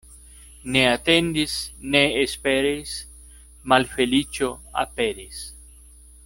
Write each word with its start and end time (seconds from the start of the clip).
Ne 0.75 0.81
atendis, 0.91 1.57
ne 1.95 2.01
esperis— 2.21 2.95
malfeliĉo 3.75 4.51
aperis. 4.87 5.45